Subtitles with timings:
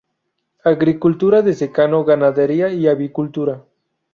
[0.63, 3.63] Agricultura de secano, ganadería y avicultura.